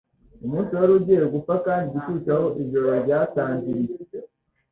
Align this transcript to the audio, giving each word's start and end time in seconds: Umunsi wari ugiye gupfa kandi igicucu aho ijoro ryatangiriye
Umunsi 0.45 0.71
wari 0.77 0.91
ugiye 0.99 1.23
gupfa 1.33 1.53
kandi 1.67 1.85
igicucu 1.89 2.29
aho 2.35 2.45
ijoro 2.61 2.87
ryatangiriye 3.05 3.95